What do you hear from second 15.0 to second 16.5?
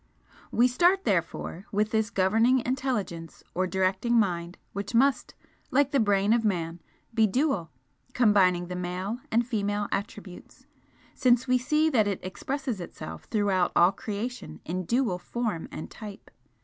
form and type.